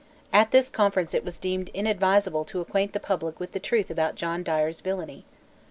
At 0.33 0.49
this 0.49 0.67
conference 0.71 1.13
it 1.13 1.23
was 1.23 1.37
deemed 1.37 1.69
inadvisable 1.75 2.43
to 2.45 2.59
acquaint 2.59 2.93
the 2.93 2.99
public 2.99 3.39
with 3.39 3.51
the 3.51 3.59
truth 3.59 3.91
about 3.91 4.15
John 4.15 4.41
Dyer's 4.41 4.81
villainy. 4.81 5.25